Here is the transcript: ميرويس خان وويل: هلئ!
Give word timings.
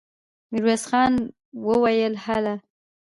ميرويس 0.51 0.83
خان 0.89 1.13
وويل: 1.65 2.13
هلئ! 2.25 2.57